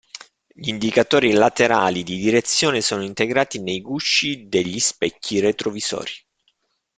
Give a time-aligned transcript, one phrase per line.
[0.47, 6.13] Gli indicatori laterali di direzione sono integrati nei gusci degli specchi retrovisori.